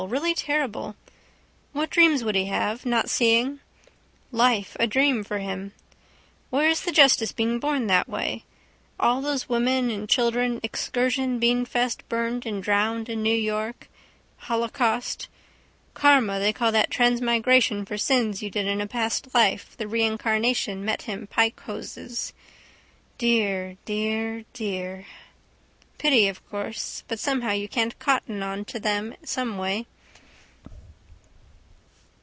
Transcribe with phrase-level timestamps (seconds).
[0.07, 0.95] Really terrible.
[1.73, 3.59] What dreams would he have, not seeing?
[4.31, 5.73] Life a dream for him.
[6.49, 8.43] Where is the justice being born that way?
[8.99, 13.89] All those women and children excursion beanfeast burned and drowned in New York.
[14.37, 15.27] Holocaust.
[15.93, 20.83] Karma they call that transmigration for sins you did in a past life the reincarnation
[20.83, 22.33] met him pike hoses.
[23.19, 25.05] Dear, dear, dear.
[25.99, 29.85] Pity, of course: but somehow you can't cotton on to them someway.